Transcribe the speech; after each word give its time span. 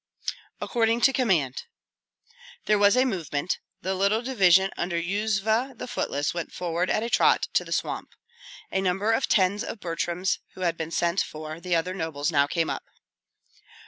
"According 0.59 1.01
to 1.01 1.13
command." 1.13 1.61
There 2.65 2.79
was 2.79 2.97
a 2.97 3.05
movement; 3.05 3.59
the 3.83 3.93
little 3.93 4.23
division 4.23 4.71
under 4.75 4.99
Yuzva 4.99 5.77
the 5.77 5.85
Footless 5.87 6.33
went 6.33 6.51
forward 6.51 6.89
at 6.89 7.03
a 7.03 7.09
trot 7.11 7.45
to 7.53 7.63
the 7.63 7.71
swamp. 7.71 8.09
A 8.71 8.81
number 8.81 9.11
of 9.11 9.27
tens 9.27 9.63
of 9.63 9.79
Butryms 9.79 10.39
who 10.55 10.61
had 10.61 10.75
been 10.75 10.89
sent 10.89 11.21
for 11.21 11.55
other 11.57 11.93
nobles 11.93 12.31
now 12.31 12.47
came 12.47 12.71
up. 12.71 12.85